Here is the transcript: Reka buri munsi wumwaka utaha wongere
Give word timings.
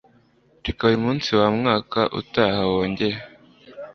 Reka 0.65 0.81
buri 0.87 0.97
munsi 1.05 1.27
wumwaka 1.37 1.99
utaha 2.19 2.61
wongere 2.71 3.17